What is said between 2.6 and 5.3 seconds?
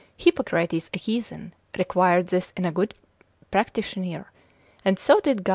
a good practitioner, and so